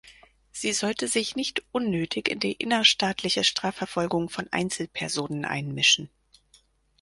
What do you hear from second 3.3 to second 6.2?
Strafverfolgung von Einzelpersonen einmischen.